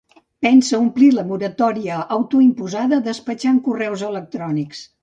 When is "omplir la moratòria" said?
0.85-2.01